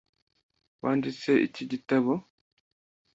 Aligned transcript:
Wanditse 0.81 1.31
iki 1.47 1.63
gitabo? 1.71 2.13